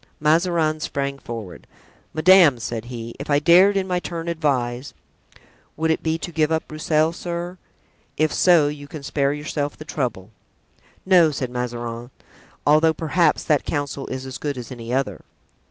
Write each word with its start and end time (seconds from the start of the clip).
Mazarin 0.19 0.79
sprang 0.79 1.19
forward. 1.19 1.67
"Madame," 2.11 2.57
said 2.57 2.85
he, 2.85 3.13
"if 3.19 3.29
I 3.29 3.37
dared 3.37 3.77
in 3.77 3.87
my 3.87 3.99
turn 3.99 4.27
advise——" 4.29 4.95
"Would 5.77 5.91
it 5.91 6.01
be 6.01 6.17
to 6.17 6.31
give 6.31 6.51
up 6.51 6.67
Broussel, 6.67 7.13
sir? 7.13 7.59
If 8.17 8.33
so, 8.33 8.67
you 8.67 8.87
can 8.87 9.03
spare 9.03 9.31
yourself 9.31 9.77
the 9.77 9.85
trouble." 9.85 10.31
"No," 11.05 11.29
said 11.29 11.51
Mazarin; 11.51 12.09
"although, 12.65 12.95
perhaps, 12.95 13.43
that 13.43 13.63
counsel 13.63 14.07
is 14.07 14.25
as 14.25 14.39
good 14.39 14.57
as 14.57 14.71
any 14.71 14.91
other." 14.91 15.21